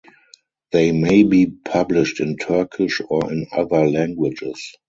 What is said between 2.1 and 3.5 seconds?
in Turkish or in